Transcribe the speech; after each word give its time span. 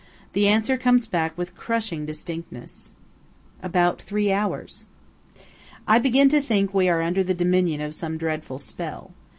The 0.33 0.47
answer 0.47 0.79
comes 0.79 1.05
back 1.05 1.37
with 1.37 1.55
crushing 1.55 2.07
distinctness:– 2.07 2.93
"About 3.61 4.01
three 4.01 4.31
hours." 4.31 4.85
I 5.87 5.99
begin 5.99 6.27
to 6.29 6.41
think 6.41 6.73
we 6.73 6.89
are 6.89 7.03
under 7.03 7.23
the 7.23 7.35
dominion 7.35 7.81
of 7.81 7.93
some 7.93 8.17
dreadful 8.17 8.57
spell. 8.57 9.11